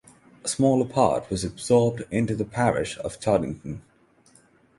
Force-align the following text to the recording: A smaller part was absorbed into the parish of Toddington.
A 0.43 0.47
smaller 0.47 0.87
part 0.89 1.29
was 1.29 1.43
absorbed 1.43 2.05
into 2.09 2.35
the 2.35 2.43
parish 2.43 2.97
of 2.97 3.19
Toddington. 3.19 3.81